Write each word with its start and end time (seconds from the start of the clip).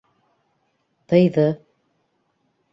Тыйҙы. 1.13 1.47